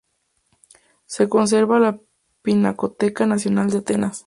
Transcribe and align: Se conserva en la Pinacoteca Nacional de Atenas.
Se 1.05 1.29
conserva 1.29 1.77
en 1.77 1.83
la 1.83 1.99
Pinacoteca 2.41 3.27
Nacional 3.27 3.69
de 3.69 3.77
Atenas. 3.77 4.19